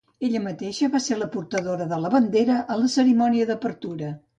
Ella 0.27 0.39
mateixa 0.45 0.89
va 0.95 1.01
ser 1.09 1.19
la 1.19 1.29
portadora 1.37 1.89
de 1.95 2.03
la 2.07 2.13
bandera 2.17 2.59
a 2.77 2.83
la 2.85 2.93
cerimònia 2.99 3.51
d'apertura. 3.53 4.17